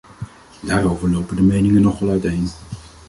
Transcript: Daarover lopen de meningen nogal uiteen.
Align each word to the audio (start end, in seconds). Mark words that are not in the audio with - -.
Daarover 0.61 1.09
lopen 1.09 1.35
de 1.35 1.41
meningen 1.41 1.81
nogal 1.81 2.09
uiteen. 2.09 2.47